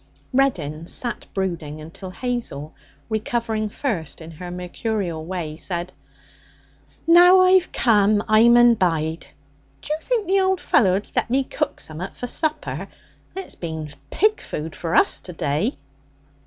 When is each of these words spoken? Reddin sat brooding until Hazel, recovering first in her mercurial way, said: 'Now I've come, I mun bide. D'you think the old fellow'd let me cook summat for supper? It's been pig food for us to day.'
Reddin 0.33 0.87
sat 0.87 1.27
brooding 1.31 1.79
until 1.79 2.09
Hazel, 2.09 2.73
recovering 3.07 3.69
first 3.69 4.19
in 4.19 4.31
her 4.31 4.49
mercurial 4.49 5.23
way, 5.23 5.57
said: 5.57 5.93
'Now 7.05 7.41
I've 7.41 7.71
come, 7.71 8.23
I 8.27 8.49
mun 8.49 8.73
bide. 8.73 9.27
D'you 9.83 9.95
think 10.01 10.25
the 10.25 10.39
old 10.41 10.59
fellow'd 10.59 11.11
let 11.15 11.29
me 11.29 11.43
cook 11.43 11.79
summat 11.79 12.15
for 12.15 12.25
supper? 12.25 12.87
It's 13.35 13.53
been 13.53 13.89
pig 14.09 14.41
food 14.41 14.75
for 14.75 14.95
us 14.95 15.19
to 15.19 15.33
day.' 15.33 15.77